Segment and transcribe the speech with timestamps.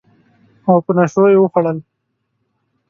[0.67, 1.77] او په نشو یې وخوړل